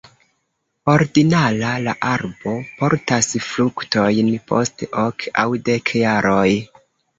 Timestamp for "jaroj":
6.03-6.51